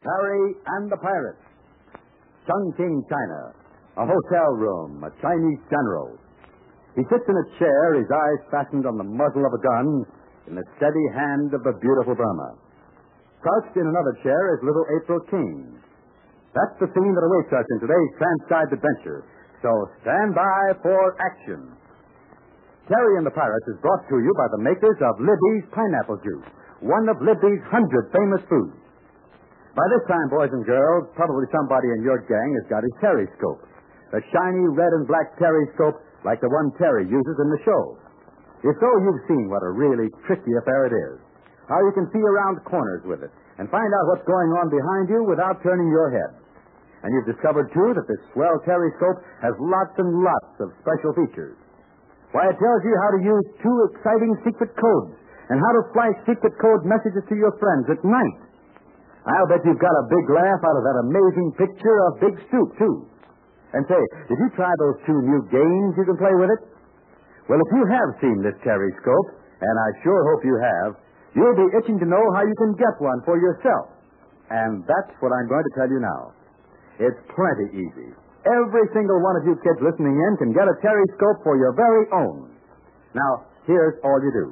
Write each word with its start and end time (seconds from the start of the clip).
Terry 0.00 0.56
and 0.80 0.88
the 0.88 0.96
Pirates. 0.96 1.44
Chungking, 2.48 3.04
China. 3.04 3.52
A 4.00 4.04
hotel 4.08 4.48
room, 4.56 5.04
a 5.04 5.12
Chinese 5.20 5.60
general. 5.68 6.16
He 6.96 7.04
sits 7.12 7.28
in 7.28 7.36
a 7.36 7.50
chair, 7.60 8.00
his 8.00 8.08
eyes 8.08 8.40
fastened 8.48 8.88
on 8.88 8.96
the 8.96 9.04
muzzle 9.04 9.44
of 9.44 9.52
a 9.52 9.60
gun 9.60 9.88
in 10.48 10.54
the 10.56 10.64
steady 10.80 11.06
hand 11.12 11.52
of 11.52 11.60
the 11.68 11.76
beautiful 11.84 12.16
Burma. 12.16 12.56
Crouched 13.44 13.76
in 13.76 13.84
another 13.84 14.16
chair 14.24 14.56
is 14.56 14.64
little 14.64 14.88
April 14.96 15.20
King. 15.28 15.76
That's 16.56 16.80
the 16.80 16.88
scene 16.96 17.12
that 17.12 17.28
awaits 17.28 17.52
us 17.52 17.68
in 17.76 17.84
today's 17.84 18.12
transcribed 18.16 18.72
adventure. 18.72 19.28
So 19.60 19.68
stand 20.00 20.32
by 20.32 20.80
for 20.80 21.12
action. 21.20 21.76
Terry 22.88 23.20
and 23.20 23.26
the 23.28 23.36
Pirates 23.36 23.68
is 23.68 23.84
brought 23.84 24.08
to 24.08 24.16
you 24.16 24.32
by 24.32 24.48
the 24.56 24.64
makers 24.64 24.96
of 25.04 25.20
Libby's 25.20 25.68
Pineapple 25.76 26.24
Juice, 26.24 26.48
one 26.88 27.04
of 27.12 27.20
Libby's 27.20 27.62
hundred 27.68 28.08
famous 28.16 28.40
foods. 28.48 28.79
By 29.70 29.86
this 29.94 30.02
time, 30.10 30.26
boys 30.34 30.50
and 30.50 30.66
girls, 30.66 31.06
probably 31.14 31.46
somebody 31.54 31.86
in 31.94 32.02
your 32.02 32.18
gang 32.26 32.50
has 32.58 32.66
got 32.66 32.82
his 32.82 32.94
Terryscope. 32.98 33.62
A 34.10 34.20
shiny 34.34 34.66
red 34.74 34.90
and 34.98 35.06
black 35.06 35.38
Terryscope 35.38 36.02
like 36.26 36.42
the 36.42 36.50
one 36.50 36.74
Terry 36.74 37.06
uses 37.06 37.36
in 37.38 37.48
the 37.54 37.62
show. 37.62 37.82
If 38.66 38.74
so, 38.76 38.90
you've 38.90 39.24
seen 39.30 39.46
what 39.46 39.62
a 39.62 39.72
really 39.72 40.10
tricky 40.26 40.52
affair 40.58 40.90
it 40.90 40.94
is. 40.94 41.16
How 41.70 41.78
you 41.86 41.94
can 41.94 42.10
see 42.10 42.18
around 42.18 42.66
corners 42.66 43.06
with 43.06 43.22
it 43.22 43.30
and 43.62 43.70
find 43.70 43.86
out 43.86 44.08
what's 44.10 44.26
going 44.26 44.50
on 44.58 44.74
behind 44.74 45.06
you 45.06 45.22
without 45.24 45.62
turning 45.62 45.86
your 45.88 46.10
head. 46.10 46.34
And 47.06 47.14
you've 47.14 47.30
discovered, 47.30 47.70
too, 47.72 47.94
that 47.94 48.10
this 48.10 48.20
swell 48.34 48.58
Terryscope 48.66 49.22
has 49.40 49.54
lots 49.56 49.94
and 49.96 50.10
lots 50.20 50.52
of 50.60 50.74
special 50.82 51.14
features. 51.14 51.56
Why, 52.34 52.50
it 52.50 52.58
tells 52.58 52.82
you 52.84 52.94
how 53.06 53.10
to 53.16 53.20
use 53.22 53.46
two 53.62 53.76
exciting 53.94 54.34
secret 54.44 54.74
codes 54.76 55.14
and 55.48 55.62
how 55.62 55.72
to 55.78 55.82
flash 55.94 56.16
secret 56.26 56.54
code 56.58 56.82
messages 56.84 57.22
to 57.30 57.36
your 57.38 57.54
friends 57.56 57.86
at 57.88 58.02
night. 58.04 58.49
I'll 59.28 59.48
bet 59.52 59.60
you've 59.68 59.82
got 59.82 59.92
a 59.92 60.04
big 60.08 60.26
laugh 60.32 60.60
out 60.64 60.76
of 60.80 60.84
that 60.84 60.98
amazing 61.04 61.48
picture 61.60 61.98
of 62.08 62.20
Big 62.24 62.34
Stoop, 62.48 62.72
too. 62.80 63.04
And 63.76 63.84
say, 63.86 64.00
did 64.26 64.38
you 64.40 64.50
try 64.56 64.72
those 64.80 64.98
two 65.04 65.20
new 65.20 65.44
games 65.52 65.90
you 66.00 66.08
can 66.08 66.16
play 66.16 66.32
with 66.34 66.50
it? 66.50 66.60
Well, 67.46 67.60
if 67.60 67.70
you 67.76 67.84
have 67.84 68.10
seen 68.18 68.40
this 68.40 68.56
Terryscope, 68.64 69.30
and 69.60 69.74
I 69.76 69.88
sure 70.00 70.20
hope 70.32 70.42
you 70.42 70.56
have, 70.56 70.90
you'll 71.36 71.58
be 71.58 71.68
itching 71.76 72.00
to 72.00 72.08
know 72.08 72.24
how 72.32 72.42
you 72.48 72.56
can 72.56 72.72
get 72.80 72.96
one 72.98 73.20
for 73.28 73.36
yourself. 73.36 73.92
And 74.50 74.82
that's 74.88 75.12
what 75.22 75.30
I'm 75.30 75.46
going 75.46 75.62
to 75.62 75.74
tell 75.76 75.90
you 75.92 76.00
now. 76.00 76.22
It's 76.98 77.20
plenty 77.30 77.68
easy. 77.76 78.10
Every 78.48 78.86
single 78.96 79.20
one 79.20 79.36
of 79.36 79.44
you 79.44 79.54
kids 79.60 79.78
listening 79.84 80.16
in 80.16 80.32
can 80.40 80.50
get 80.56 80.64
a 80.64 80.74
Terryscope 80.80 81.44
for 81.44 81.60
your 81.60 81.76
very 81.76 82.08
own. 82.10 82.50
Now, 83.12 83.46
here's 83.68 84.00
all 84.02 84.18
you 84.24 84.32
do. 84.32 84.46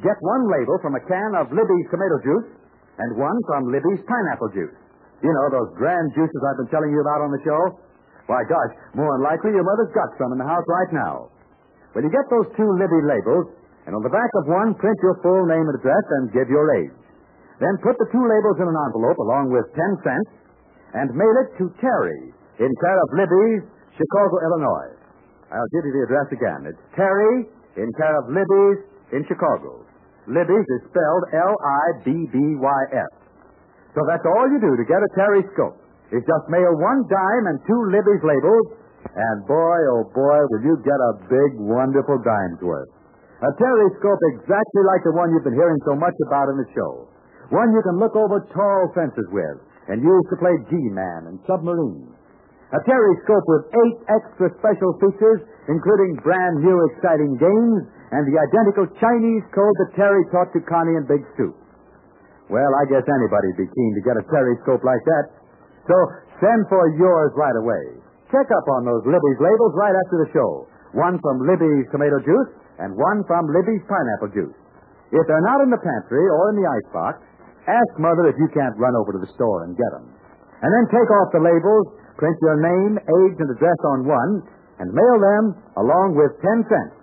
Get 0.00 0.16
one 0.18 0.48
label 0.48 0.80
from 0.80 0.96
a 0.96 1.02
can 1.04 1.30
of 1.36 1.52
Libby's 1.52 1.88
tomato 1.92 2.18
juice 2.24 2.48
and 2.98 3.16
one 3.16 3.38
from 3.48 3.72
Libby's 3.72 4.04
pineapple 4.04 4.52
juice. 4.52 4.76
You 5.22 5.30
know, 5.30 5.46
those 5.54 5.70
grand 5.78 6.10
juices 6.12 6.40
I've 6.42 6.58
been 6.66 6.72
telling 6.74 6.90
you 6.90 7.00
about 7.00 7.22
on 7.22 7.30
the 7.30 7.42
show? 7.46 7.62
Why, 8.26 8.42
gosh, 8.46 8.72
more 8.98 9.10
than 9.16 9.22
likely 9.22 9.54
your 9.54 9.66
mother's 9.66 9.94
got 9.94 10.10
some 10.18 10.34
in 10.34 10.38
the 10.38 10.46
house 10.46 10.66
right 10.66 10.90
now. 10.92 11.30
Well, 11.94 12.02
you 12.02 12.10
get 12.10 12.26
those 12.32 12.48
two 12.58 12.70
Libby 12.80 13.02
labels, 13.04 13.54
and 13.86 13.94
on 13.94 14.02
the 14.02 14.12
back 14.12 14.30
of 14.42 14.50
one, 14.50 14.74
print 14.78 14.98
your 15.02 15.18
full 15.22 15.46
name 15.46 15.62
and 15.62 15.76
address 15.78 16.06
and 16.18 16.32
give 16.34 16.48
your 16.48 16.66
age. 16.78 16.96
Then 17.60 17.78
put 17.84 17.94
the 17.98 18.08
two 18.10 18.24
labels 18.24 18.58
in 18.58 18.66
an 18.66 18.78
envelope 18.90 19.18
along 19.22 19.54
with 19.54 19.70
10 19.70 20.02
cents 20.02 20.30
and 20.98 21.14
mail 21.14 21.34
it 21.46 21.54
to 21.62 21.70
Terry 21.78 22.34
in 22.58 22.70
care 22.82 22.98
of 22.98 23.08
Libby's, 23.14 23.62
Chicago, 23.94 24.34
Illinois. 24.42 24.90
I'll 25.52 25.70
give 25.70 25.84
you 25.84 25.92
the 25.94 26.04
address 26.08 26.28
again. 26.32 26.60
It's 26.66 26.82
Terry 26.96 27.46
in 27.76 27.88
care 27.94 28.16
of 28.18 28.32
Libby's 28.32 28.80
in 29.12 29.22
Chicago. 29.28 29.84
Libby's 30.30 30.68
is 30.78 30.82
spelled 30.86 31.24
L-I-B-B-Y-S. 31.34 33.12
So 33.92 34.00
that's 34.06 34.24
all 34.24 34.46
you 34.48 34.60
do 34.62 34.72
to 34.78 34.84
get 34.86 35.02
a 35.02 35.10
Terryscope. 35.18 35.82
Is 36.12 36.22
just 36.28 36.44
mail 36.52 36.76
one 36.76 37.08
dime 37.08 37.44
and 37.48 37.58
two 37.64 37.82
Libby's 37.88 38.20
labels, 38.20 38.66
and 39.08 39.48
boy, 39.48 39.78
oh 39.96 40.04
boy, 40.12 40.38
will 40.52 40.62
you 40.62 40.76
get 40.84 41.00
a 41.00 41.12
big, 41.24 41.50
wonderful 41.56 42.20
dime's 42.20 42.60
worth. 42.60 42.92
A 43.42 43.50
Terryscope 43.56 44.22
exactly 44.36 44.82
like 44.86 45.02
the 45.02 45.16
one 45.16 45.32
you've 45.32 45.42
been 45.42 45.56
hearing 45.56 45.80
so 45.88 45.96
much 45.96 46.14
about 46.28 46.52
in 46.52 46.60
the 46.60 46.68
show. 46.76 47.08
One 47.50 47.72
you 47.72 47.82
can 47.82 47.98
look 47.98 48.14
over 48.14 48.44
tall 48.54 48.92
fences 48.94 49.26
with 49.32 49.58
and 49.88 50.04
use 50.04 50.24
to 50.30 50.36
play 50.38 50.54
G-Man 50.70 51.32
and 51.32 51.40
submarines. 51.48 52.12
A 52.72 52.80
Terryscope 52.86 53.46
with 53.48 53.64
eight 53.72 53.98
extra 54.08 54.48
special 54.62 54.94
features, 55.02 55.42
including 55.66 56.22
brand 56.22 56.62
new 56.62 56.76
exciting 56.92 57.36
games 57.36 57.82
and 58.12 58.28
the 58.28 58.36
identical 58.36 58.86
Chinese 59.00 59.44
code 59.56 59.76
that 59.80 59.96
Terry 59.96 60.22
taught 60.28 60.52
to 60.52 60.60
Connie 60.68 61.00
and 61.00 61.08
Big 61.08 61.24
Stoop. 61.32 61.56
Well, 62.52 62.72
I 62.76 62.84
guess 62.84 63.08
anybody'd 63.08 63.56
be 63.56 63.68
keen 63.72 63.92
to 63.96 64.02
get 64.04 64.20
a 64.20 64.24
Terryscope 64.28 64.84
like 64.84 65.00
that. 65.08 65.24
So 65.88 65.96
send 66.36 66.68
for 66.68 66.84
yours 67.00 67.32
right 67.32 67.56
away. 67.56 67.96
Check 68.28 68.48
up 68.52 68.66
on 68.76 68.84
those 68.84 69.04
Libby's 69.08 69.40
labels 69.40 69.72
right 69.80 69.96
after 69.96 70.16
the 70.24 70.30
show. 70.36 70.68
One 70.92 71.16
from 71.24 71.48
Libby's 71.48 71.88
tomato 71.88 72.20
juice 72.20 72.52
and 72.80 72.92
one 72.92 73.24
from 73.24 73.48
Libby's 73.48 73.84
pineapple 73.88 74.32
juice. 74.36 74.56
If 75.12 75.24
they're 75.28 75.48
not 75.48 75.64
in 75.64 75.72
the 75.72 75.80
pantry 75.80 76.24
or 76.24 76.52
in 76.52 76.60
the 76.60 76.68
icebox, 76.68 77.24
ask 77.68 77.90
Mother 77.96 78.28
if 78.28 78.36
you 78.36 78.48
can't 78.52 78.76
run 78.76 78.96
over 78.96 79.16
to 79.16 79.20
the 79.20 79.32
store 79.36 79.64
and 79.64 79.76
get 79.76 79.92
them. 79.92 80.08
And 80.60 80.70
then 80.72 80.84
take 80.92 81.10
off 81.20 81.32
the 81.32 81.44
labels, 81.44 81.86
print 82.16 82.36
your 82.40 82.60
name, 82.60 82.96
age, 82.96 83.36
and 83.40 83.50
address 83.52 83.80
on 83.96 84.08
one, 84.08 84.32
and 84.80 84.88
mail 84.92 85.16
them 85.20 85.44
along 85.76 86.16
with 86.16 86.32
10 86.40 86.68
cents. 86.68 87.01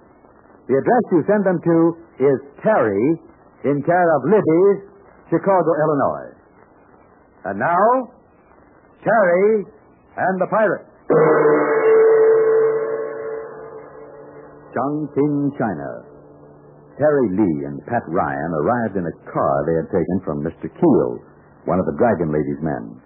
The 0.69 0.77
address 0.77 1.03
you 1.09 1.25
send 1.25 1.41
them 1.49 1.57
to 1.65 1.77
is 2.21 2.37
Terry, 2.61 3.17
in 3.65 3.81
care 3.81 4.09
of 4.15 4.21
Libby's, 4.29 4.85
Chicago, 5.33 5.71
Illinois. 5.81 6.29
And 7.49 7.57
now, 7.57 8.13
Terry 9.01 9.65
and 9.65 10.35
the 10.37 10.45
Pirates. 10.45 10.85
Chungking, 14.77 15.57
China. 15.57 15.89
Terry 17.01 17.27
Lee 17.33 17.65
and 17.65 17.81
Pat 17.89 18.05
Ryan 18.05 18.51
arrived 18.61 18.93
in 18.93 19.09
a 19.09 19.15
car 19.25 19.53
they 19.65 19.73
had 19.81 19.89
taken 19.89 20.17
from 20.21 20.45
Mr. 20.45 20.69
Keel, 20.69 21.11
one 21.65 21.79
of 21.79 21.85
the 21.89 21.97
Dragon 21.97 22.29
Lady's 22.29 22.61
men. 22.61 23.01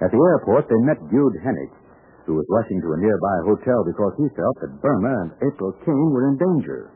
At 0.00 0.08
the 0.08 0.22
airport, 0.32 0.64
they 0.70 0.80
met 0.88 0.96
Dude 1.10 1.36
Hennick, 1.44 1.74
who 2.28 2.36
was 2.36 2.44
rushing 2.52 2.76
to 2.84 2.92
a 2.92 3.00
nearby 3.00 3.36
hotel 3.48 3.80
because 3.88 4.12
he 4.20 4.28
felt 4.36 4.56
that 4.60 4.76
Burma 4.84 5.24
and 5.24 5.32
April 5.48 5.72
King 5.80 6.12
were 6.12 6.28
in 6.28 6.36
danger. 6.36 6.92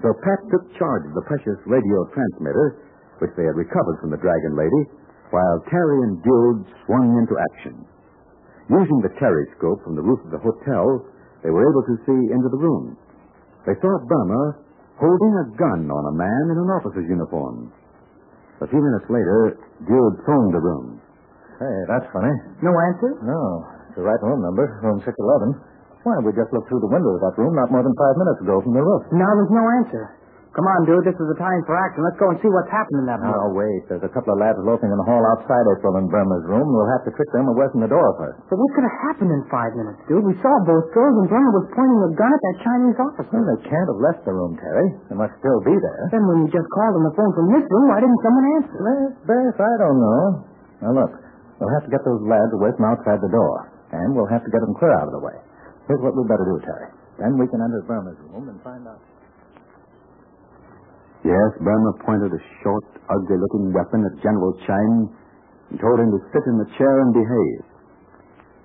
So 0.00 0.16
Pat 0.24 0.40
took 0.48 0.64
charge 0.80 1.04
of 1.04 1.12
the 1.12 1.28
precious 1.28 1.60
radio 1.68 2.08
transmitter, 2.16 2.80
which 3.20 3.36
they 3.36 3.44
had 3.44 3.52
recovered 3.52 4.00
from 4.00 4.16
the 4.16 4.20
Dragon 4.24 4.56
Lady, 4.56 4.82
while 5.28 5.60
Terry 5.68 6.08
and 6.08 6.24
Dude 6.24 6.64
swung 6.88 7.20
into 7.20 7.36
action. 7.52 7.84
Using 8.72 9.04
the 9.04 9.12
Terryscope 9.20 9.84
from 9.84 9.92
the 9.92 10.02
roof 10.02 10.24
of 10.24 10.32
the 10.32 10.40
hotel, 10.40 11.04
they 11.44 11.52
were 11.52 11.68
able 11.68 11.84
to 11.92 11.96
see 12.08 12.32
into 12.32 12.48
the 12.48 12.60
room. 12.60 12.96
They 13.68 13.76
saw 13.84 13.92
Burma 14.08 14.56
holding 14.96 15.34
a 15.36 15.46
gun 15.60 15.84
on 15.92 16.04
a 16.08 16.16
man 16.16 16.44
in 16.48 16.56
an 16.64 16.72
officer's 16.80 17.08
uniform. 17.12 17.72
A 18.64 18.68
few 18.72 18.80
minutes 18.80 19.04
later, 19.12 19.60
Dude 19.84 20.16
phoned 20.24 20.56
the 20.56 20.64
room. 20.64 20.96
Hey, 21.60 21.76
that's 21.92 22.08
funny. 22.12 22.32
No 22.64 22.72
answer? 22.72 23.20
No. 23.20 23.75
It's 23.96 24.04
the 24.04 24.12
right 24.12 24.20
room 24.20 24.44
number, 24.44 24.68
room 24.84 25.00
611. 25.08 25.56
Why, 26.04 26.20
we 26.20 26.28
just 26.36 26.52
looked 26.52 26.68
through 26.68 26.84
the 26.84 26.92
window 26.92 27.16
of 27.16 27.24
that 27.24 27.32
room 27.40 27.56
not 27.56 27.72
more 27.72 27.80
than 27.80 27.96
five 27.96 28.12
minutes 28.20 28.44
ago 28.44 28.60
from 28.60 28.76
the 28.76 28.84
roof. 28.84 29.08
Now 29.08 29.32
there's 29.40 29.48
no 29.56 29.64
answer. 29.80 30.04
Come 30.52 30.68
on, 30.68 30.84
dude. 30.84 31.00
This 31.08 31.16
is 31.16 31.28
the 31.32 31.40
time 31.40 31.64
for 31.64 31.72
action. 31.80 32.04
Let's 32.04 32.20
go 32.20 32.28
and 32.28 32.36
see 32.44 32.52
what's 32.52 32.68
happening 32.68 33.04
in 33.04 33.08
that 33.08 33.24
room. 33.24 33.32
Now, 33.32 33.56
wait. 33.56 33.88
There's 33.88 34.04
a 34.04 34.12
couple 34.12 34.36
of 34.36 34.40
lads 34.40 34.60
loafing 34.60 34.92
in 34.92 35.00
the 35.00 35.08
hall 35.08 35.24
outside 35.32 35.64
April 35.72 35.96
and 35.96 36.12
Burma's 36.12 36.44
room. 36.44 36.68
We'll 36.68 36.92
have 36.92 37.08
to 37.08 37.12
trick 37.16 37.28
them 37.32 37.48
away 37.48 37.72
from 37.72 37.80
the 37.80 37.88
door 37.88 38.04
first. 38.20 38.36
But 38.52 38.60
what 38.60 38.68
could 38.76 38.84
have 38.84 38.98
happened 39.16 39.32
in 39.32 39.40
five 39.48 39.72
minutes, 39.72 40.00
dude? 40.12 40.28
We 40.28 40.36
saw 40.44 40.52
both 40.68 40.92
girls, 40.92 41.16
and 41.16 41.32
Burma 41.32 41.48
was 41.56 41.64
pointing 41.72 42.00
a 42.04 42.12
gun 42.20 42.32
at 42.36 42.40
that 42.52 42.56
Chinese 42.68 42.96
officer. 43.00 43.32
Well, 43.32 43.48
they 43.48 43.60
can't 43.64 43.88
have 43.88 44.00
left 44.04 44.28
the 44.28 44.36
room, 44.36 44.60
Terry. 44.60 44.88
They 45.08 45.16
must 45.16 45.32
still 45.40 45.60
be 45.64 45.72
there. 45.72 46.02
Then 46.12 46.24
when 46.28 46.44
you 46.44 46.48
just 46.52 46.68
called 46.68 47.00
on 47.00 47.04
the 47.08 47.16
phone 47.16 47.32
from 47.32 47.48
this 47.48 47.64
room, 47.64 47.84
why 47.88 48.04
didn't 48.04 48.20
someone 48.20 48.46
answer? 48.60 48.76
Well, 48.76 49.04
Beth, 49.24 49.56
I 49.56 49.72
don't 49.80 50.00
know. 50.04 50.24
Now, 50.84 50.92
look. 51.00 51.12
We'll 51.56 51.72
have 51.72 51.88
to 51.88 51.92
get 51.92 52.04
those 52.04 52.20
lads 52.28 52.52
away 52.52 52.68
from 52.76 52.84
outside 52.84 53.20
the 53.24 53.32
door. 53.32 53.75
And 53.92 54.14
we'll 54.14 54.30
have 54.30 54.42
to 54.42 54.50
get 54.50 54.60
them 54.64 54.74
clear 54.74 54.94
out 54.98 55.06
of 55.06 55.14
the 55.14 55.22
way. 55.22 55.36
Here's 55.86 56.02
what 56.02 56.16
we'd 56.18 56.26
better 56.26 56.46
do, 56.46 56.58
Terry. 56.66 56.90
Then 57.22 57.38
we 57.38 57.46
can 57.46 57.62
enter 57.62 57.82
Burma's 57.86 58.18
room 58.30 58.50
and 58.50 58.58
find 58.66 58.82
out. 58.86 59.00
Yes, 61.24 61.50
Burma 61.62 61.92
pointed 62.06 62.30
a 62.30 62.42
short, 62.62 62.86
ugly-looking 63.10 63.72
weapon 63.72 64.04
at 64.06 64.14
General 64.22 64.52
Chang 64.66 65.10
and 65.70 65.78
told 65.80 65.98
him 65.98 66.10
to 66.10 66.20
sit 66.30 66.44
in 66.46 66.58
the 66.58 66.70
chair 66.78 67.02
and 67.02 67.10
behave. 67.14 67.62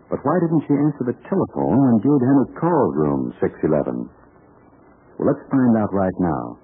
But 0.09 0.19
why 0.21 0.35
didn't 0.43 0.67
she 0.67 0.75
answer 0.75 1.07
the 1.07 1.17
telephone 1.25 1.79
when 1.79 2.03
Dude 2.03 2.21
Hennick 2.21 2.53
called 2.59 2.93
room 2.99 3.33
611? 3.39 4.09
Well, 5.17 5.27
let's 5.31 5.45
find 5.49 5.73
out 5.79 5.93
right 5.93 6.17
now. 6.19 6.59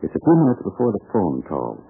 It's 0.00 0.14
a 0.14 0.22
few 0.22 0.36
minutes 0.46 0.62
before 0.62 0.94
the 0.94 1.04
phone 1.10 1.42
call. 1.42 1.82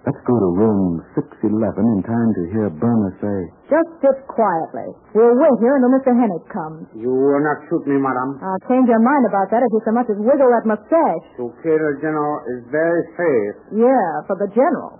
Let's 0.00 0.16
go 0.24 0.32
to 0.32 0.48
room 0.56 1.04
611 1.12 1.52
in 1.52 2.00
time 2.08 2.30
to 2.32 2.42
hear 2.56 2.66
Burma 2.72 3.12
say, 3.20 3.38
Just 3.68 3.90
sit 4.00 4.16
quietly. 4.32 4.88
We'll 5.12 5.36
wait 5.36 5.56
here 5.60 5.76
until 5.76 5.92
Mr. 5.92 6.16
Hennick 6.16 6.48
comes. 6.48 6.88
You 6.96 7.12
will 7.12 7.44
not 7.44 7.60
shoot 7.68 7.84
me, 7.84 8.00
madam. 8.00 8.40
I'll 8.40 8.64
change 8.64 8.88
your 8.88 9.02
mind 9.04 9.28
about 9.28 9.52
that 9.52 9.60
if 9.60 9.68
you 9.68 9.80
so 9.84 9.92
much 9.92 10.08
as 10.08 10.16
wiggle 10.16 10.48
that 10.56 10.64
mustache. 10.64 11.24
To 11.36 11.52
kill 11.60 11.76
a 11.84 11.94
general 12.00 12.40
is 12.48 12.64
very 12.72 13.04
safe. 13.12 13.54
Yeah, 13.76 14.24
for 14.24 14.40
the 14.40 14.48
general. 14.56 14.96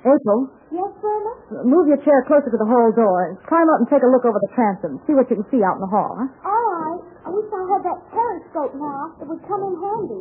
April, 0.00 0.48
Yes, 0.72 0.88
Burma? 1.04 1.66
move 1.68 1.92
your 1.92 2.00
chair 2.00 2.24
closer 2.24 2.48
to 2.48 2.56
the 2.56 2.64
hall 2.64 2.88
door 2.96 3.28
and 3.28 3.36
climb 3.44 3.68
up 3.68 3.84
and 3.84 3.88
take 3.92 4.00
a 4.00 4.08
look 4.08 4.24
over 4.24 4.40
the 4.40 4.52
transom. 4.56 4.96
See 5.04 5.12
what 5.12 5.28
you 5.28 5.36
can 5.36 5.44
see 5.52 5.60
out 5.60 5.76
in 5.76 5.84
the 5.84 5.92
hall, 5.92 6.16
huh? 6.16 6.48
All 6.48 6.64
right. 6.80 7.00
I 7.26 7.28
wish 7.28 7.44
I 7.52 7.60
had 7.76 7.82
that 7.84 7.98
periscope 8.08 8.72
now. 8.80 9.02
It 9.20 9.26
would 9.28 9.42
come 9.44 9.60
in 9.68 9.74
handy. 9.76 10.18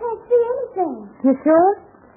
I 0.00 0.08
can't 0.08 0.22
see 0.32 0.40
anything. 0.40 0.94
You 1.28 1.32
sure? 1.44 1.70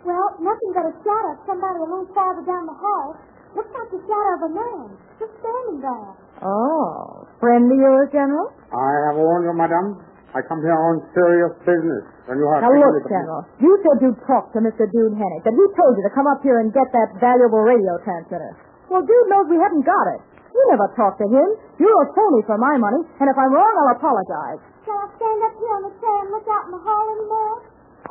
Well, 0.08 0.28
nothing 0.40 0.72
but 0.72 0.88
a 0.88 0.94
shadow 1.04 1.36
of 1.36 1.40
somebody 1.44 1.84
a 1.84 1.88
little 1.88 2.08
farther 2.16 2.44
down 2.48 2.64
the 2.64 2.76
hall. 2.80 3.20
Looks 3.60 3.72
like 3.76 3.92
the 3.92 4.00
shadow 4.08 4.32
of 4.40 4.42
a 4.48 4.52
man. 4.56 4.88
Just 5.20 5.36
standing 5.44 5.84
there. 5.84 6.12
Oh, 6.48 7.28
friend 7.44 7.68
of 7.68 7.76
yours, 7.76 8.08
General? 8.16 8.56
I 8.72 8.92
have 9.12 9.20
warned 9.20 9.52
you, 9.52 9.56
madam. 9.56 10.00
I 10.32 10.42
come 10.48 10.64
here 10.64 10.74
on 10.76 11.04
serious 11.12 11.52
business. 11.68 12.04
And 12.32 12.40
you 12.40 12.48
have 12.56 12.64
Now 12.64 12.72
to 12.72 12.80
look, 12.80 12.96
listen. 13.04 13.20
General, 13.20 13.42
you 13.60 13.72
said 13.84 13.96
you'd 14.00 14.22
talk 14.32 14.50
to 14.56 14.60
Mr. 14.64 14.88
Dude 14.88 15.14
Hennick, 15.20 15.44
that 15.44 15.54
he 15.54 15.66
told 15.76 15.94
you 16.00 16.04
to 16.08 16.14
come 16.16 16.26
up 16.32 16.40
here 16.40 16.64
and 16.64 16.72
get 16.72 16.88
that 16.96 17.20
valuable 17.20 17.62
radio 17.68 18.00
transmitter. 18.08 18.56
Well, 18.88 19.04
Dude 19.04 19.28
knows 19.28 19.52
we 19.52 19.60
haven't 19.60 19.84
got 19.84 20.08
it. 20.16 20.22
You 20.56 20.62
never 20.72 20.88
talked 20.96 21.20
to 21.20 21.28
him. 21.28 21.48
You're 21.84 22.00
a 22.00 22.10
phony 22.16 22.42
for 22.48 22.58
my 22.58 22.80
money, 22.80 23.04
and 23.20 23.28
if 23.28 23.38
I'm 23.38 23.52
wrong, 23.54 23.74
I'll 23.84 23.96
apologize. 24.00 24.64
Shall 24.88 24.98
I 25.00 25.08
stand 25.20 25.40
up 25.46 25.54
here 25.60 25.74
on 25.78 25.84
the 25.88 25.94
chair 26.02 26.18
and 26.26 26.30
look 26.34 26.48
out 26.50 26.64
in 26.66 26.72
the 26.76 26.82
hall 26.82 27.06
anymore? 27.14 27.56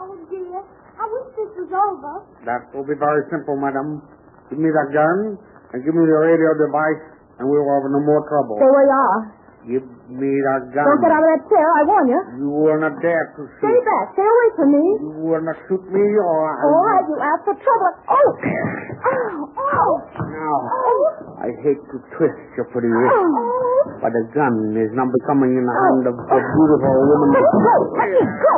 Oh, 0.02 0.18
dear. 0.26 0.58
I 0.98 1.04
wish 1.06 1.28
this 1.38 1.50
was 1.62 1.70
over. 1.70 2.14
That 2.42 2.74
will 2.74 2.82
be 2.86 2.98
very 2.98 3.22
simple, 3.30 3.54
madam. 3.54 4.02
Give 4.50 4.58
me 4.58 4.68
that 4.74 4.88
gun 4.90 5.38
and 5.72 5.78
give 5.86 5.94
me 5.94 6.04
the 6.04 6.18
radio 6.26 6.50
device, 6.58 7.02
and 7.38 7.46
we 7.48 7.54
will 7.54 7.70
have 7.70 7.86
no 7.88 8.02
more 8.02 8.22
trouble. 8.26 8.58
Where 8.58 8.82
you 8.82 8.92
are. 8.98 9.20
Give 9.62 9.86
me 10.10 10.26
that 10.42 10.74
gun. 10.74 10.82
Don't 10.82 11.02
get 11.06 11.14
out 11.14 11.22
of 11.22 11.30
that 11.38 11.42
chair, 11.46 11.62
I 11.78 11.82
warn 11.86 12.06
you. 12.10 12.20
You 12.42 12.50
will 12.50 12.80
not 12.82 12.98
dare 12.98 13.30
to 13.38 13.46
shoot. 13.46 13.62
Stay 13.62 13.78
back. 13.86 14.04
Stay 14.18 14.26
away 14.26 14.48
from 14.58 14.68
me. 14.74 14.84
You 14.98 15.10
will 15.22 15.44
not 15.46 15.54
shoot 15.70 15.84
me, 15.86 16.02
or 16.18 16.34
I 16.50 16.66
All 16.66 16.82
right, 16.82 17.06
you 17.06 17.16
asked 17.22 17.46
for 17.46 17.54
trouble. 17.54 17.92
Oh! 18.10 18.28
Ow! 18.42 19.38
Ow! 19.54 19.90
Now, 20.18 20.56
Oh! 20.66 21.46
I 21.46 21.48
hate 21.62 21.78
to 21.78 21.96
twist 22.18 22.42
your 22.58 22.66
pretty 22.74 22.90
wrist, 22.90 23.14
Oh! 23.14 24.02
but 24.02 24.10
a 24.10 24.24
gun 24.34 24.74
is 24.74 24.90
not 24.98 25.10
becoming 25.14 25.54
in 25.54 25.62
the 25.62 25.76
hand 25.78 26.10
of 26.10 26.14
a 26.18 26.26
oh! 26.26 26.42
beautiful 26.42 26.94
woman. 27.06 27.28
Let 27.30 27.38
me 27.38 27.54
go! 27.54 27.74
Let 28.02 28.08
me 28.10 28.22
go! 28.42 28.54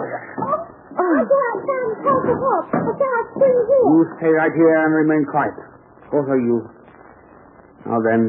I 0.94 1.22
cannot 1.26 1.56
stand 1.64 1.90
close 2.04 2.22
to 2.28 2.34
help. 2.38 2.64
I 2.70 2.92
cannot 2.94 3.26
see 3.34 3.54
here. 3.66 3.84
You 3.90 4.00
stay 4.18 4.32
right 4.32 4.54
here 4.54 4.74
and 4.86 4.90
remain 4.94 5.22
quiet. 5.26 5.56
Both 6.10 6.28
of 6.30 6.38
you. 6.38 6.58
Now 7.84 7.98
then, 8.00 8.22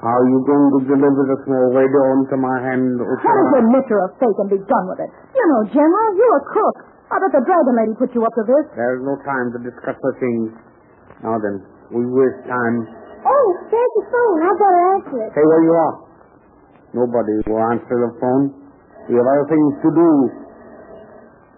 how 0.00 0.14
are 0.14 0.28
you 0.30 0.38
going 0.46 0.66
to 0.72 0.80
deliver 0.88 1.22
the 1.28 1.38
small 1.48 1.66
radio 1.74 2.02
into 2.20 2.36
my 2.38 2.56
hand? 2.62 2.96
What 3.02 3.18
is 3.18 3.48
your 3.58 3.66
measure 3.74 4.00
of 4.06 4.10
fake 4.22 4.38
and 4.38 4.50
be 4.52 4.60
done 4.64 4.86
with 4.88 5.00
it? 5.02 5.10
You 5.34 5.44
know, 5.50 5.60
General, 5.74 6.08
you're 6.16 6.38
a 6.38 6.44
crook. 6.48 6.76
I 7.10 7.20
bet 7.20 7.32
the 7.36 7.44
dragon 7.44 7.74
lady 7.76 7.94
put 7.98 8.10
you 8.16 8.22
up 8.24 8.32
to 8.38 8.44
this. 8.48 8.64
There's 8.74 9.02
no 9.04 9.14
time 9.26 9.52
to 9.52 9.58
discuss 9.60 9.98
the 10.00 10.12
things. 10.22 10.48
Now 11.20 11.36
then, 11.42 11.60
we 11.92 12.04
waste 12.08 12.42
time. 12.48 12.76
Oh, 13.24 13.46
there's 13.72 13.92
the 13.98 14.04
phone. 14.12 14.38
I 14.44 14.50
better 14.56 14.82
answer 14.96 15.16
it. 15.24 15.30
Stay 15.32 15.44
where 15.44 15.62
you 15.64 15.74
are. 15.74 15.94
Nobody 16.94 17.34
will 17.48 17.64
answer 17.74 17.96
the 17.96 18.12
phone. 18.20 18.44
We 19.08 19.16
have 19.18 19.26
other 19.28 19.46
things 19.50 19.72
to 19.84 19.88
do. 19.92 20.08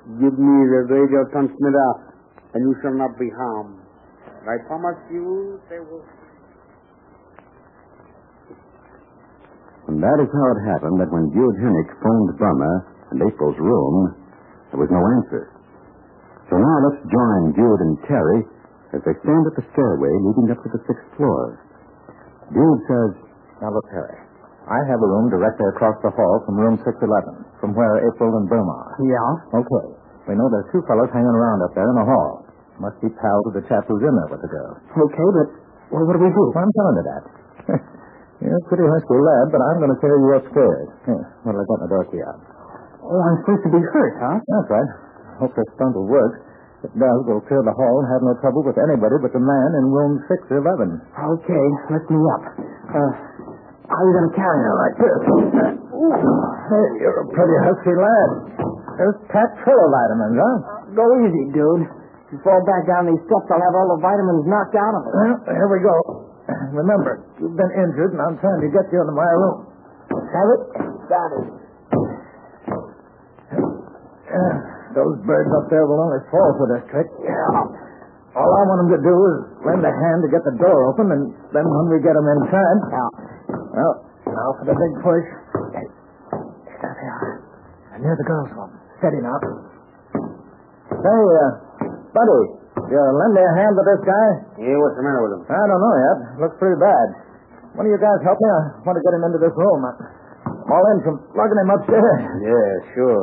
Give 0.07 0.39
me 0.39 0.57
the 0.71 0.87
radio 0.87 1.27
transmitter, 1.35 1.91
and 2.55 2.63
you 2.63 2.75
shall 2.79 2.95
not 2.95 3.19
be 3.19 3.27
harmed. 3.27 3.83
I 4.47 4.55
promise 4.71 5.03
you 5.11 5.59
they 5.67 5.83
will. 5.83 6.07
And 9.91 9.99
that 9.99 10.19
is 10.23 10.31
how 10.31 10.47
it 10.55 10.61
happened 10.71 11.03
that 11.03 11.11
when 11.11 11.31
Dude 11.35 11.59
Hennick 11.59 11.91
phoned 11.99 12.39
Burma 12.39 12.75
and 13.11 13.19
April's 13.23 13.59
room, 13.59 14.15
there 14.71 14.79
was 14.79 14.91
no 14.91 15.03
answer. 15.19 15.51
So 16.51 16.59
now 16.59 16.77
let's 16.87 17.03
join 17.11 17.55
Dude 17.59 17.83
and 17.83 17.99
Terry 18.07 18.41
as 18.95 19.03
they 19.03 19.15
stand 19.27 19.43
at 19.51 19.55
the 19.59 19.67
stairway 19.75 20.15
leading 20.23 20.55
up 20.55 20.63
to 20.63 20.71
the 20.71 20.83
sixth 20.87 21.07
floor. 21.19 21.59
Dude 22.55 22.83
says, 22.87 23.11
Now 23.59 23.75
look, 23.75 23.87
Terry. 23.91 24.26
I 24.67 24.79
have 24.91 24.99
a 24.99 25.07
room 25.07 25.31
directly 25.31 25.67
across 25.71 25.95
the 26.03 26.11
hall 26.11 26.43
from 26.43 26.59
room 26.59 26.75
611, 26.83 26.99
from 27.63 27.71
where 27.79 28.03
April 28.03 28.35
and 28.35 28.51
Burma 28.51 28.75
are. 28.75 28.93
Yeah? 28.99 29.63
Okay. 29.63 29.87
We 30.27 30.35
know 30.35 30.51
there's 30.51 30.67
two 30.75 30.83
fellows 30.91 31.07
hanging 31.15 31.31
around 31.31 31.63
up 31.63 31.73
there 31.79 31.87
in 31.87 31.97
the 32.03 32.07
hall. 32.07 32.43
Must 32.83 32.99
be 32.99 33.09
pals 33.15 33.43
with 33.47 33.63
the 33.63 33.65
chap 33.71 33.87
who's 33.87 34.03
in 34.03 34.11
there 34.11 34.31
with 34.35 34.43
the 34.43 34.51
girl. 34.51 34.73
Okay, 35.07 35.29
but 35.39 35.49
well, 35.95 36.03
what 36.03 36.19
do 36.19 36.21
we 36.27 36.29
do? 36.35 36.45
Well, 36.51 36.61
I'm 36.67 36.75
telling 36.75 36.97
you 36.99 37.05
that. 37.07 37.23
You're 38.43 38.53
a 38.59 38.65
pretty 38.69 38.85
husky 38.85 39.17
lad, 39.17 39.47
but 39.55 39.61
I'm 39.65 39.79
going 39.81 39.95
to 39.97 40.01
say 40.03 40.13
you're 40.13 40.45
scared. 40.53 40.89
Here, 41.09 41.25
what'll 41.47 41.57
I 41.57 41.65
got 41.65 41.81
in 41.81 41.85
the 41.89 41.93
door 41.97 42.05
key 42.13 42.21
out? 42.21 42.37
Oh, 43.01 43.17
I'm 43.17 43.37
supposed 43.41 43.65
to 43.65 43.73
be 43.73 43.81
hurt, 43.81 44.15
huh? 44.21 44.37
That's 44.45 44.69
right. 44.77 44.91
Hope 45.41 45.57
this 45.57 45.65
stunt 45.79 45.97
will 45.97 46.05
work. 46.11 46.45
If 46.85 46.93
it 46.93 47.01
does, 47.01 47.19
we'll 47.25 47.41
clear 47.49 47.65
the 47.65 47.73
hall 47.73 47.95
and 48.05 48.07
have 48.13 48.21
no 48.29 48.37
trouble 48.45 48.61
with 48.61 48.77
anybody 48.77 49.17
but 49.25 49.33
the 49.33 49.41
man 49.41 49.69
in 49.81 49.89
room 49.89 50.21
611. 50.29 51.01
Okay, 51.01 51.65
lift 51.97 52.09
me 52.13 52.21
up. 52.37 52.45
Uh, 52.93 53.13
how 53.87 53.97
are 54.03 54.07
you 54.07 54.15
going 54.19 54.29
to 54.31 54.37
carry 54.37 54.61
her 54.61 54.75
like 54.77 54.97
this? 54.99 55.21
Hey, 56.67 56.87
you're 57.01 57.23
a 57.23 57.29
pretty 57.31 57.57
husky 57.63 57.95
lad. 57.95 58.31
There's 58.99 59.19
packed 59.31 59.63
full 59.63 59.79
of 59.79 59.91
vitamins, 59.93 60.37
huh? 60.37 60.57
Go 60.97 61.05
easy, 61.23 61.45
dude. 61.55 61.85
If 62.27 62.35
you 62.35 62.39
fall 62.43 62.59
back 62.67 62.89
down 62.91 63.07
these 63.07 63.23
steps, 63.31 63.47
I'll 63.53 63.63
have 63.63 63.77
all 63.77 63.95
the 63.95 64.03
vitamins 64.03 64.45
knocked 64.51 64.75
out 64.75 64.95
of 64.99 65.03
me. 65.07 65.13
Well, 65.47 65.55
here 65.55 65.71
we 65.71 65.79
go. 65.85 65.97
Remember, 66.75 67.23
you've 67.39 67.55
been 67.55 67.73
injured, 67.75 68.15
and 68.15 68.23
I'm 68.23 68.39
trying 68.43 68.61
to 68.67 68.71
get 68.75 68.91
you 68.91 68.99
into 69.03 69.15
my 69.15 69.31
room. 69.31 69.67
Have 70.11 70.49
it? 70.51 70.63
Got 71.07 71.31
it. 71.39 71.47
Those 74.97 75.21
birds 75.29 75.53
up 75.53 75.69
there 75.69 75.85
will 75.85 76.01
only 76.01 76.25
fall 76.33 76.57
for 76.57 76.67
this 76.73 76.83
trick. 76.89 77.05
Yeah. 77.21 78.37
All 78.37 78.49
I 78.53 78.63
want 78.69 78.79
them 78.85 78.91
to 78.97 79.03
do 79.05 79.13
is 79.13 79.37
lend 79.65 79.85
a 79.85 79.93
hand 79.93 80.25
to 80.25 80.29
get 80.33 80.41
the 80.45 80.57
door 80.57 80.89
open, 80.89 81.13
and 81.13 81.37
then 81.53 81.65
when 81.69 81.87
we 81.93 82.01
get 82.01 82.17
them 82.17 82.25
inside. 82.25 82.79
Now, 82.93 83.09
Well, 83.77 83.95
now 84.25 84.49
for 84.57 84.65
the 84.65 84.73
big 84.73 84.93
push. 85.05 85.27
There 86.81 86.95
they 86.97 87.09
are. 87.13 87.33
And 87.93 88.01
near 88.01 88.17
the 88.17 88.25
girls' 88.25 88.49
room. 88.57 88.73
Steady 88.99 89.21
now. 89.21 89.37
Say, 89.37 91.13
uh, 91.13 91.51
buddy, 92.17 92.41
you 92.89 92.97
lend 92.97 93.33
me 93.37 93.43
a 93.45 93.53
hand 93.61 93.77
with 93.77 93.85
this 93.85 94.03
guy? 94.09 94.29
Yeah, 94.65 94.77
what's 94.81 94.97
the 94.97 95.05
matter 95.05 95.21
with 95.29 95.33
him? 95.37 95.43
I 95.45 95.61
don't 95.69 95.83
know 95.85 95.95
yet. 96.01 96.17
Looks 96.41 96.57
pretty 96.57 96.81
bad. 96.81 97.07
One 97.77 97.85
of 97.85 97.93
you 97.93 98.01
guys 98.01 98.17
help 98.25 98.41
me? 98.41 98.49
I 98.49 98.81
want 98.89 98.97
to 98.97 99.05
get 99.05 99.13
him 99.13 99.25
into 99.29 99.41
this 99.45 99.53
room. 99.53 99.85
I'm 99.85 100.73
all 100.73 100.85
in 100.97 100.99
from 101.05 101.21
lugging 101.37 101.61
him 101.61 101.71
upstairs. 101.77 102.21
Yeah, 102.41 102.69
sure. 102.97 103.23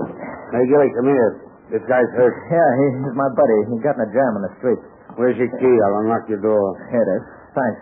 Hey, 0.53 0.63
Gilly, 0.69 0.93
come 0.93 1.09
here. 1.09 1.29
This 1.73 1.81
guy's 1.89 2.05
hurt. 2.13 2.35
Yeah, 2.53 2.69
he, 2.77 2.85
he's 3.01 3.17
my 3.17 3.29
buddy. 3.33 3.57
He 3.73 3.81
got 3.81 3.97
in 3.97 4.05
a 4.05 4.09
jam 4.13 4.37
in 4.37 4.45
the 4.45 4.53
street. 4.61 4.81
Where's 5.17 5.33
your 5.41 5.49
key? 5.57 5.75
I'll 5.89 6.05
unlock 6.05 6.29
your 6.29 6.41
door. 6.45 6.77
Here 6.93 7.01
it 7.01 7.09
is. 7.17 7.23
Thanks. 7.57 7.79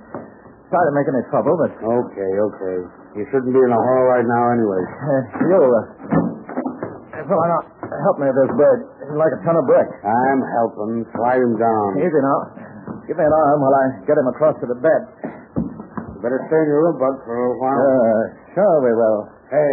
Sorry 0.72 0.86
to 0.88 0.94
make 0.96 1.08
any 1.12 1.24
trouble, 1.28 1.54
but 1.60 1.72
Okay, 1.76 2.32
okay. 2.32 2.78
You 3.20 3.24
shouldn't 3.28 3.52
be 3.52 3.60
in 3.60 3.72
a 3.76 3.76
hall 3.76 4.04
right 4.08 4.24
now 4.24 4.44
anyway. 4.56 4.82
uh, 4.88 5.22
you, 5.52 5.60
uh, 5.60 5.84
so 7.28 7.34
I 7.36 7.48
help 8.08 8.16
me 8.24 8.32
with 8.32 8.40
this 8.40 8.54
bird. 8.56 8.80
It's 9.04 9.20
like 9.20 9.36
a 9.36 9.40
ton 9.44 9.60
of 9.60 9.68
bricks. 9.68 9.92
I'm 10.02 10.42
helping. 10.56 11.04
Slide 11.12 11.44
him 11.44 11.60
down. 11.60 11.88
Easy 12.00 12.22
now. 12.24 12.40
Give 13.06 13.20
me 13.20 13.24
an 13.28 13.36
arm 13.36 13.60
while 13.62 13.76
I 13.76 13.86
get 14.08 14.16
him 14.16 14.28
across 14.32 14.56
to 14.64 14.68
the 14.68 14.80
bed. 14.80 15.02
You 16.16 16.20
better 16.24 16.40
stay 16.48 16.60
in 16.60 16.68
your 16.72 16.88
room, 16.88 16.98
Bud, 16.98 17.20
for 17.28 17.36
a 17.36 17.40
little 17.40 17.60
while. 17.60 17.76
Uh, 17.78 18.24
sure 18.56 18.76
we 18.84 18.92
will. 18.96 19.20
hey. 19.52 19.72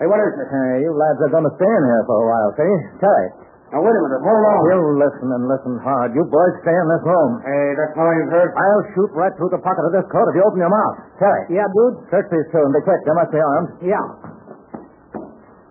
Hey, 0.00 0.06
what 0.08 0.18
is 0.22 0.32
it? 0.38 0.48
Uh, 0.48 0.82
you 0.82 0.90
lads 0.96 1.18
are 1.22 1.30
going 1.34 1.44
to 1.46 1.54
stay 1.60 1.68
in 1.68 1.82
here 1.84 2.02
for 2.08 2.16
a 2.16 2.26
while, 2.30 2.48
see? 2.56 2.72
Terry. 3.02 3.26
Now, 3.72 3.80
wait 3.80 3.96
a 3.96 4.02
minute. 4.04 4.20
Hold 4.20 4.44
on. 4.52 4.58
You 4.68 4.78
listen 5.00 5.28
and 5.32 5.48
listen 5.48 5.74
hard. 5.80 6.12
You 6.12 6.28
boys 6.28 6.54
stay 6.60 6.76
in 6.76 6.86
this 6.92 7.04
room. 7.08 7.40
Hey, 7.40 7.72
that 7.80 7.96
fellow 7.96 8.12
is 8.20 8.28
hurt. 8.28 8.52
I'll 8.52 8.84
shoot 8.92 9.10
right 9.16 9.32
through 9.40 9.48
the 9.48 9.64
pocket 9.64 9.80
of 9.88 9.96
this 9.96 10.04
coat 10.12 10.28
if 10.28 10.36
you 10.36 10.44
open 10.44 10.60
your 10.60 10.68
mouth. 10.68 10.96
Terry. 11.16 11.56
yeah, 11.56 11.64
dude? 11.72 12.04
Search 12.12 12.28
these 12.28 12.44
two 12.52 12.60
and 12.60 12.72
be 12.76 12.84
quick. 12.84 13.00
They 13.08 13.16
must 13.16 13.32
be 13.32 13.40
armed. 13.40 13.70
Yeah. 13.80 14.06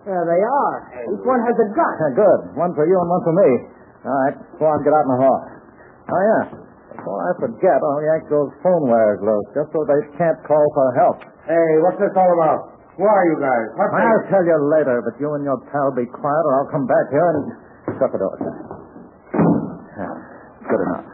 There 0.02 0.24
they 0.26 0.42
are. 0.42 0.74
Each 1.14 1.22
one 1.22 1.46
has 1.46 1.54
a 1.62 1.68
gun. 1.78 1.94
Uh, 1.94 2.10
good. 2.18 2.40
One 2.58 2.74
for 2.74 2.90
you 2.90 2.98
and 2.98 3.06
one 3.06 3.22
for 3.22 3.34
me. 3.38 3.50
All 4.02 4.18
right. 4.26 4.34
Go 4.58 4.66
on, 4.66 4.82
get 4.82 4.90
out 4.90 5.06
in 5.06 5.12
the 5.14 5.20
hall. 5.22 5.40
Oh, 6.10 6.22
yeah. 6.26 6.42
Before 6.98 7.22
I 7.22 7.30
forget, 7.38 7.78
I'll 7.78 8.02
yank 8.02 8.26
those 8.26 8.50
phone 8.66 8.90
wires 8.90 9.22
loose 9.22 9.46
just 9.54 9.70
so 9.70 9.78
they 9.86 10.02
can't 10.18 10.42
call 10.42 10.66
for 10.74 10.90
help. 10.98 11.22
Hey, 11.46 11.70
what's 11.86 12.02
this 12.02 12.10
all 12.18 12.34
about? 12.34 12.82
Who 12.98 13.06
are 13.06 13.24
you 13.30 13.38
guys? 13.38 13.66
What's 13.78 13.94
I'll 13.94 14.26
tell 14.26 14.42
you 14.42 14.58
later, 14.74 15.00
but 15.06 15.14
you 15.22 15.30
and 15.38 15.46
your 15.46 15.62
pal 15.70 15.94
be 15.94 16.04
quiet 16.10 16.44
or 16.50 16.52
I'll 16.60 16.72
come 16.74 16.84
back 16.84 17.06
here 17.08 17.28
and 17.38 17.61
shut 18.02 18.10
the 18.10 18.18
door. 18.18 18.34
Yeah, 18.34 20.10
Good 20.66 20.82
enough. 20.90 21.06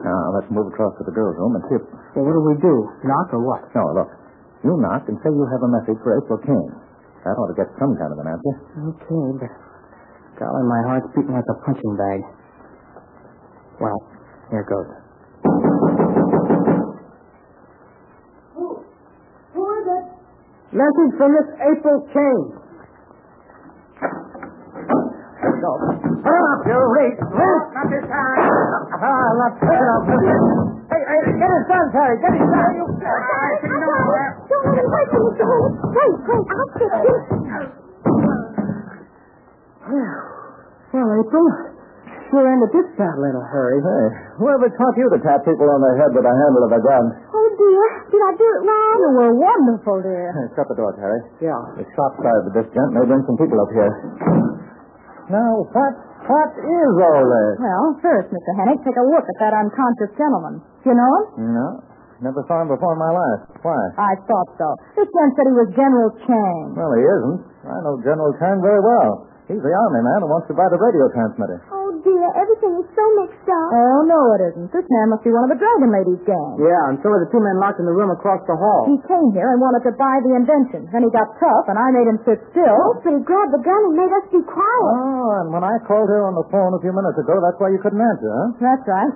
Now, 0.00 0.20
let's 0.32 0.48
move 0.48 0.72
across 0.72 0.96
to 0.96 1.04
the 1.04 1.12
girls' 1.12 1.36
room 1.36 1.52
and 1.52 1.62
see 1.68 1.76
if... 1.76 1.84
Well, 2.16 2.24
what 2.24 2.32
do 2.32 2.40
we 2.48 2.56
do? 2.64 2.74
Knock 3.04 3.28
or 3.36 3.44
what? 3.44 3.68
No, 3.76 3.84
look. 3.92 4.08
You 4.64 4.72
knock 4.80 5.04
and 5.12 5.20
say 5.20 5.28
you 5.28 5.44
have 5.52 5.60
a 5.60 5.68
message 5.68 6.00
for 6.00 6.16
April 6.16 6.40
King. 6.40 6.64
That 7.28 7.36
ought 7.36 7.52
to 7.52 7.56
get 7.56 7.68
some 7.76 7.92
kind 8.00 8.12
of 8.12 8.18
an 8.20 8.28
answer. 8.32 8.54
Okay, 8.88 9.26
but 9.36 9.52
golly, 10.40 10.64
my 10.64 10.80
heart's 10.88 11.08
beating 11.12 11.36
like 11.36 11.48
a 11.48 11.56
punching 11.64 11.94
bag. 11.96 12.20
Well, 13.80 13.98
here 14.48 14.64
goes. 14.64 14.88
Who? 18.56 18.66
Who 19.56 19.62
is 19.76 19.86
it? 19.88 20.04
Message 20.72 21.12
from 21.20 21.32
Miss 21.32 21.48
April 21.60 21.98
King. 26.62 26.70
Let's 26.70 26.70
go. 26.70 26.70
Turn 26.70 26.70
up 26.70 26.70
your 26.70 26.84
rate. 26.94 27.18
Let's 27.18 27.74
not 27.74 27.90
taking 27.90 28.14
ah, 28.14 29.42
off. 29.42 30.06
Hey, 30.84 31.02
hey, 31.02 31.34
get 31.34 31.50
his 31.50 31.64
gun, 31.66 31.86
Terry. 31.90 32.14
Get 32.22 32.32
his 32.38 32.46
gun. 32.46 32.70
You... 32.78 32.84
Don't 34.44 34.66
let 34.70 34.78
him 34.78 34.86
hurt 34.86 35.08
you, 35.10 35.20
Mr. 35.24 35.42
Henry. 35.42 35.72
Wait, 35.94 36.14
wait, 36.24 36.46
I'll 36.54 36.70
fix 36.78 36.92
him. 36.94 37.66
Well, 40.94 41.10
April, 41.10 41.46
sure 42.30 42.46
ended 42.46 42.70
this 42.70 42.86
battle 42.94 43.24
in 43.26 43.34
a 43.34 43.44
hurry. 43.50 43.82
Hey, 43.82 44.06
whoever 44.38 44.70
taught 44.78 44.94
you 44.94 45.10
to 45.10 45.18
tap 45.26 45.42
people 45.42 45.66
on 45.66 45.82
the 45.82 45.92
head 45.98 46.14
with 46.14 46.22
the 46.22 46.30
handle 46.30 46.70
of 46.70 46.72
a 46.72 46.78
gun? 46.78 47.04
Oh, 47.34 47.48
dear. 47.58 47.86
Did 48.14 48.22
I 48.22 48.32
do 48.38 48.46
it 48.46 48.62
wrong? 48.62 48.94
You 49.02 49.10
were 49.18 49.34
wonderful, 49.34 50.06
dear. 50.06 50.30
Hey, 50.30 50.46
shut 50.54 50.70
the 50.70 50.78
door, 50.78 50.94
Terry. 50.94 51.18
Yeah. 51.42 51.58
The 51.74 51.84
shop 51.98 52.14
started 52.22 52.46
with 52.46 52.54
this 52.62 52.68
gent 52.70 52.94
may 52.94 53.02
bring 53.10 53.26
some 53.26 53.34
people 53.42 53.58
up 53.58 53.74
here. 53.74 53.90
Now, 55.32 55.64
what, 55.72 55.92
what 56.28 56.50
is 56.58 56.92
all 57.00 57.24
this? 57.24 57.54
Well, 57.60 57.84
first, 58.04 58.28
Mr. 58.32 58.50
Hennick, 58.60 58.80
take 58.84 58.96
a 58.96 59.06
look 59.08 59.24
at 59.24 59.38
that 59.40 59.54
unconscious 59.56 60.12
gentleman. 60.20 60.60
Do 60.84 60.92
you 60.92 60.96
know 60.96 61.12
him? 61.36 61.52
No, 61.56 61.68
never 62.20 62.44
saw 62.48 62.60
him 62.60 62.68
before 62.68 62.92
in 62.92 63.00
my 63.00 63.12
life. 63.12 63.40
Why? 63.64 63.80
I 63.96 64.12
thought 64.28 64.50
so. 64.60 64.68
This 64.96 65.08
man 65.08 65.28
said 65.36 65.44
he 65.48 65.56
was 65.56 65.68
General 65.76 66.10
Chang. 66.28 66.64
Well, 66.76 66.92
he 66.96 67.04
isn't. 67.04 67.40
I 67.64 67.76
know 67.84 67.96
General 68.04 68.32
Chang 68.40 68.60
very 68.60 68.80
well. 68.84 69.28
He's 69.48 69.60
the 69.60 69.74
army 69.76 70.00
man 70.00 70.24
who 70.24 70.28
wants 70.32 70.48
to 70.48 70.56
buy 70.56 70.68
the 70.72 70.80
radio 70.80 71.04
transmitter. 71.12 71.60
Oh, 71.68 71.83
dear. 72.04 72.26
Everything 72.38 72.72
is 72.78 72.88
so 72.92 73.04
mixed 73.18 73.48
up. 73.48 73.68
Oh, 73.72 73.98
no, 74.04 74.20
it 74.36 74.42
isn't. 74.52 74.68
This 74.70 74.86
man 74.86 75.10
must 75.10 75.24
be 75.24 75.32
one 75.32 75.48
of 75.48 75.52
the 75.56 75.58
Dragon 75.58 75.90
Lady's 75.90 76.22
gang. 76.28 76.60
Yeah, 76.60 76.92
and 76.92 77.00
so 77.00 77.08
are 77.10 77.24
the 77.24 77.30
two 77.32 77.40
men 77.40 77.56
locked 77.58 77.80
in 77.80 77.88
the 77.88 77.96
room 77.96 78.12
across 78.12 78.44
the 78.44 78.54
hall. 78.54 78.86
He 78.92 79.00
came 79.08 79.28
here 79.32 79.48
and 79.50 79.58
wanted 79.58 79.82
to 79.88 79.92
buy 79.96 80.20
the 80.22 80.36
invention. 80.36 80.86
Then 80.92 81.02
he 81.02 81.10
got 81.10 81.32
tough, 81.40 81.66
and 81.72 81.80
I 81.80 81.88
made 81.90 82.06
him 82.06 82.20
sit 82.28 82.38
still. 82.52 82.76
Oh, 82.76 83.00
but 83.00 83.10
he 83.16 83.20
grabbed 83.24 83.56
the 83.56 83.64
gun 83.64 83.80
and 83.88 83.94
made 83.96 84.12
us 84.12 84.24
be 84.30 84.44
quiet. 84.44 84.94
Oh, 85.00 85.28
and 85.42 85.48
when 85.50 85.64
I 85.64 85.80
called 85.88 86.12
her 86.12 86.22
on 86.28 86.36
the 86.36 86.46
phone 86.52 86.76
a 86.76 86.80
few 86.84 86.92
minutes 86.92 87.16
ago, 87.16 87.40
that's 87.40 87.56
why 87.58 87.72
you 87.72 87.80
couldn't 87.80 88.04
answer, 88.04 88.28
huh? 88.28 88.48
That's 88.60 88.84
right. 88.84 89.14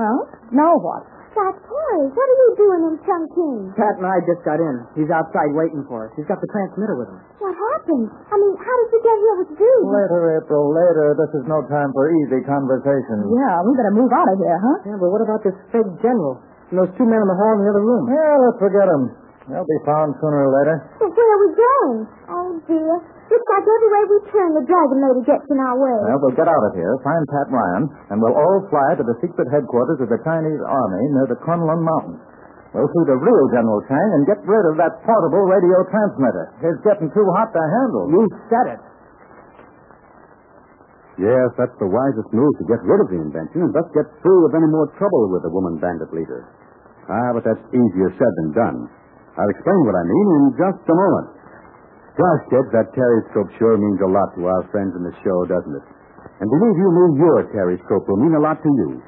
Well, 0.00 0.18
now 0.56 0.80
what? 0.80 1.04
Why, 1.30 1.46
Terry, 1.54 2.04
what 2.10 2.26
are 2.26 2.38
you 2.42 2.50
doing 2.58 2.82
in 2.90 2.94
Chungking? 3.06 3.70
Pat 3.78 4.02
and 4.02 4.06
I 4.06 4.18
just 4.26 4.42
got 4.42 4.58
in. 4.58 4.76
He's 4.98 5.10
outside 5.14 5.54
waiting 5.54 5.86
for 5.86 6.10
us. 6.10 6.10
He's 6.18 6.26
got 6.26 6.42
the 6.42 6.50
transmitter 6.50 6.98
with 6.98 7.06
him. 7.06 7.18
What 7.38 7.54
happened? 7.54 8.10
I 8.10 8.34
mean, 8.34 8.54
how 8.58 8.74
did 8.82 8.88
you 8.90 9.00
get 9.06 9.16
here 9.22 9.36
with 9.38 9.50
Dude? 9.54 9.86
Later, 9.86 10.42
April, 10.42 10.74
later. 10.74 11.14
This 11.14 11.30
is 11.38 11.44
no 11.46 11.62
time 11.70 11.94
for 11.94 12.10
easy 12.10 12.42
conversation. 12.42 13.30
Yeah, 13.30 13.62
we 13.62 13.70
better 13.78 13.94
move 13.94 14.10
out 14.10 14.26
of 14.26 14.36
here, 14.42 14.58
huh? 14.58 14.76
Yeah, 14.90 14.98
but 14.98 15.08
what 15.14 15.22
about 15.22 15.40
this 15.46 15.54
fake 15.70 15.90
general? 16.02 16.42
And 16.74 16.82
those 16.82 16.90
two 16.98 17.06
men 17.06 17.18
in 17.22 17.28
the 17.30 17.38
hall 17.38 17.52
in 17.58 17.62
the 17.62 17.70
other 17.78 17.84
room? 17.86 18.04
Yeah, 18.10 18.34
let's 18.42 18.58
forget 18.58 18.86
them. 18.90 19.02
They'll 19.50 19.66
be 19.66 19.80
found 19.82 20.14
sooner 20.22 20.46
or 20.46 20.52
later. 20.54 20.76
Well, 21.02 21.10
where 21.10 21.30
are 21.34 21.40
we 21.42 21.50
going? 21.58 21.98
Oh, 22.30 22.50
dear. 22.70 22.94
Looks 23.30 23.48
like 23.50 23.66
every 23.66 23.90
way 23.90 24.02
we 24.10 24.18
turn, 24.30 24.50
the 24.58 24.64
Dragon 24.66 24.98
Lady 25.06 25.22
gets 25.26 25.46
in 25.50 25.58
our 25.58 25.74
way. 25.78 25.98
Well, 26.06 26.18
we'll 26.22 26.38
get 26.38 26.50
out 26.50 26.64
of 26.66 26.72
here, 26.74 26.94
find 27.02 27.22
Pat 27.30 27.46
Ryan, 27.50 27.84
and 28.10 28.16
we'll 28.18 28.34
all 28.34 28.58
fly 28.70 28.98
to 28.98 29.04
the 29.06 29.14
secret 29.22 29.46
headquarters 29.54 30.02
of 30.02 30.10
the 30.10 30.18
Chinese 30.26 30.58
Army 30.66 31.02
near 31.14 31.26
the 31.30 31.38
Kunlun 31.46 31.82
Mountains. 31.82 32.18
We'll 32.74 32.90
see 32.90 33.04
the 33.06 33.18
real 33.18 33.44
General 33.50 33.82
Chang 33.90 34.10
and 34.18 34.22
get 34.30 34.38
rid 34.46 34.64
of 34.70 34.78
that 34.78 35.02
portable 35.02 35.42
radio 35.46 35.82
transmitter. 35.90 36.54
It's 36.62 36.82
getting 36.86 37.10
too 37.10 37.26
hot 37.34 37.50
to 37.50 37.62
handle. 37.62 38.04
You 38.14 38.22
said 38.46 38.66
it. 38.78 38.80
Yes, 41.18 41.50
that's 41.58 41.74
the 41.82 41.90
wisest 41.90 42.30
move 42.30 42.54
to 42.62 42.64
get 42.70 42.80
rid 42.86 43.02
of 43.02 43.10
the 43.10 43.18
invention 43.18 43.66
and 43.66 43.74
thus 43.74 43.90
get 43.90 44.06
free 44.22 44.42
of 44.46 44.54
any 44.54 44.70
more 44.70 44.86
trouble 44.96 45.34
with 45.34 45.42
the 45.42 45.50
woman 45.50 45.82
bandit 45.82 46.14
leader. 46.14 46.46
Ah, 47.10 47.34
but 47.34 47.42
that's 47.42 47.60
easier 47.74 48.14
said 48.14 48.32
than 48.42 48.50
done. 48.54 48.78
I'll 49.40 49.52
explain 49.56 49.80
what 49.88 49.96
I 49.96 50.04
mean 50.04 50.26
in 50.36 50.44
just 50.60 50.84
a 50.84 50.92
moment. 50.92 51.28
Gosh, 52.20 52.42
kids, 52.52 52.68
that 52.76 52.92
Terryscope 52.92 53.48
sure 53.56 53.80
means 53.80 53.96
a 54.04 54.10
lot 54.12 54.28
to 54.36 54.44
our 54.44 54.68
friends 54.68 54.92
in 54.92 55.00
the 55.00 55.16
show, 55.24 55.48
doesn't 55.48 55.72
it? 55.72 55.86
And 56.44 56.48
believe 56.52 56.76
you 56.76 56.88
me, 56.92 57.24
your 57.24 57.48
Terryscope 57.48 58.04
will 58.04 58.20
mean 58.20 58.36
a 58.36 58.42
lot 58.44 58.60
to 58.60 58.68
you. 58.68 59.00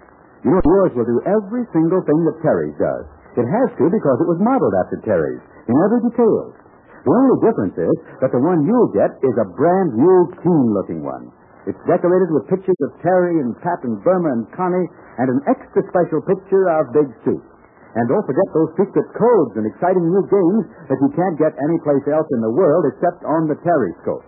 You 0.48 0.50
know, 0.56 0.62
yours 0.64 0.96
will 0.96 1.04
do 1.04 1.20
every 1.28 1.68
single 1.76 2.00
thing 2.08 2.20
that 2.24 2.40
Terry's 2.40 2.76
does. 2.80 3.04
It 3.36 3.44
has 3.44 3.68
to 3.76 3.92
because 3.92 4.18
it 4.24 4.28
was 4.28 4.40
modeled 4.40 4.72
after 4.80 5.04
Terry's 5.04 5.44
in 5.68 5.76
every 5.76 6.00
detail. 6.08 6.56
The 7.04 7.12
only 7.12 7.36
difference 7.44 7.76
is 7.76 7.96
that 8.24 8.32
the 8.32 8.40
one 8.40 8.64
you'll 8.64 8.92
get 8.96 9.12
is 9.20 9.36
a 9.36 9.48
brand 9.52 9.92
new, 9.92 10.32
keen-looking 10.40 11.04
one. 11.04 11.28
It's 11.68 11.78
decorated 11.84 12.32
with 12.32 12.48
pictures 12.48 12.80
of 12.88 12.96
Terry 13.04 13.38
and 13.44 13.52
Pat 13.60 13.84
and 13.84 14.00
Burma 14.00 14.32
and 14.32 14.48
Connie 14.56 14.88
and 15.20 15.28
an 15.28 15.40
extra 15.46 15.84
special 15.92 16.24
picture 16.24 16.72
of 16.80 16.90
Big 16.96 17.12
Stoop. 17.22 17.51
And 17.92 18.08
don't 18.08 18.24
forget 18.24 18.48
those 18.56 18.72
secret 18.80 19.04
codes 19.12 19.52
and 19.60 19.68
exciting 19.68 20.04
new 20.08 20.24
games 20.24 20.64
that 20.88 20.96
you 20.96 21.10
can't 21.12 21.36
get 21.36 21.52
anyplace 21.60 22.06
else 22.08 22.28
in 22.32 22.40
the 22.40 22.54
world 22.56 22.88
except 22.88 23.20
on 23.28 23.52
the 23.52 23.58
Terryscope. 23.60 24.24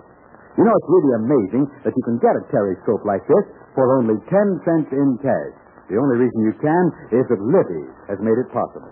You 0.60 0.68
know, 0.68 0.74
it's 0.76 0.90
really 0.92 1.12
amazing 1.24 1.64
that 1.82 1.96
you 1.96 2.04
can 2.04 2.20
get 2.20 2.36
a 2.36 2.44
Terryscope 2.52 3.02
like 3.08 3.24
this 3.24 3.44
for 3.72 3.98
only 3.98 4.20
10 4.28 4.68
cents 4.68 4.90
in 4.92 5.16
cash. 5.24 5.54
The 5.88 5.96
only 5.96 6.28
reason 6.28 6.38
you 6.44 6.56
can 6.60 6.84
is 7.12 7.24
that 7.28 7.40
Libby 7.40 7.84
has 8.08 8.20
made 8.20 8.36
it 8.36 8.48
possible. 8.52 8.88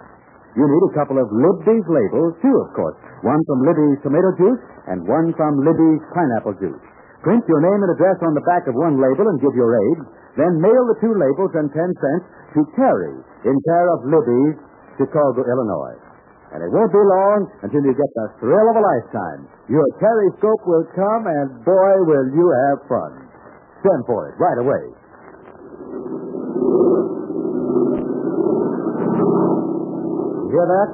You 0.53 0.69
need 0.69 0.85
a 0.93 0.97
couple 0.97 1.17
of 1.17 1.29
Libby's 1.33 1.89
labels, 1.89 2.37
too, 2.45 2.57
of 2.69 2.77
course. 2.77 2.97
One 3.25 3.41
from 3.49 3.65
Libby's 3.65 4.01
tomato 4.05 4.37
juice 4.37 4.61
and 4.89 5.01
one 5.09 5.33
from 5.33 5.65
Libby's 5.65 6.05
pineapple 6.13 6.57
juice. 6.61 6.85
Print 7.23 7.47
your 7.47 7.63
name 7.63 7.81
and 7.87 7.93
address 7.95 8.19
on 8.27 8.35
the 8.35 8.43
back 8.43 8.67
of 8.67 8.75
one 8.75 8.99
label 8.99 9.31
and 9.31 9.39
give 9.39 9.55
your 9.55 9.71
aid. 9.71 9.99
Then 10.35 10.59
mail 10.59 10.83
the 10.91 10.99
two 10.99 11.15
labels 11.15 11.55
and 11.55 11.71
10 11.71 11.79
cents 11.79 12.25
to 12.59 12.61
Terry 12.75 13.15
in 13.47 13.57
care 13.63 13.89
of 13.95 14.11
Libby's, 14.11 14.59
Chicago, 14.99 15.47
Illinois. 15.47 15.99
And 16.51 16.61
it 16.67 16.71
won't 16.75 16.93
be 16.93 17.01
long 17.01 17.49
until 17.63 17.81
you 17.81 17.95
get 17.95 18.11
the 18.13 18.27
thrill 18.43 18.67
of 18.69 18.77
a 18.77 18.85
lifetime. 18.85 19.49
Your 19.71 19.87
Terryscope 20.03 20.67
will 20.67 20.85
come, 20.93 21.25
and 21.31 21.65
boy, 21.65 21.95
will 22.11 22.29
you 22.35 22.47
have 22.69 22.85
fun. 22.91 23.13
Send 23.87 24.03
for 24.05 24.29
it 24.29 24.35
right 24.37 24.59
away. 24.59 24.85
You 30.43 30.51
hear 30.51 30.67
that? 30.69 30.89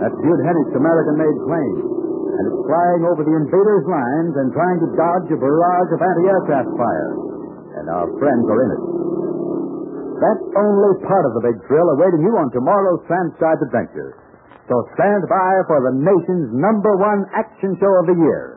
That's 0.00 0.16
Dude 0.24 0.42
Hennick's 0.42 0.74
American-made 0.74 1.38
plane. 1.46 1.99
And 2.40 2.48
flying 2.64 3.04
over 3.04 3.20
the 3.20 3.36
invaders' 3.36 3.84
lines 3.84 4.32
and 4.40 4.48
trying 4.56 4.80
to 4.80 4.88
dodge 4.96 5.28
a 5.28 5.36
barrage 5.36 5.90
of 5.92 6.00
anti-aircraft 6.00 6.72
fire. 6.72 7.12
And 7.76 7.86
our 7.92 8.08
friends 8.16 8.44
are 8.48 8.60
in 8.64 8.70
it. 8.80 8.82
That's 10.24 10.46
only 10.56 11.04
part 11.04 11.24
of 11.28 11.36
the 11.36 11.44
big 11.52 11.60
thrill 11.68 11.84
awaiting 12.00 12.24
you 12.24 12.32
on 12.40 12.48
tomorrow's 12.48 13.04
Transcribed 13.04 13.60
Adventure. 13.68 14.16
So 14.72 14.88
stand 14.96 15.28
by 15.28 15.52
for 15.68 15.84
the 15.84 16.00
nation's 16.00 16.48
number 16.56 16.96
one 16.96 17.28
action 17.36 17.76
show 17.76 17.92
of 18.00 18.08
the 18.08 18.16
year. 18.16 18.49